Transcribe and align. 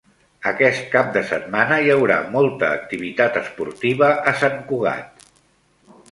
Aquest 0.51 0.85
cap 0.93 1.09
de 1.17 1.21
setmana 1.31 1.75
hi 1.83 1.91
haurà 1.95 2.15
molta 2.35 2.69
activitat 2.77 3.37
esportiva 3.41 4.09
a 4.31 4.33
Sant 4.41 4.57
Cugat. 4.73 5.29